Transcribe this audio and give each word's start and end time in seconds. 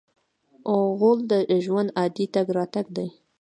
غول 0.99 1.19
د 1.31 1.33
ژوند 1.65 1.89
عادي 1.99 2.25
تګ 2.33 2.47
راتګ 2.57 2.85
دی. 2.97 3.07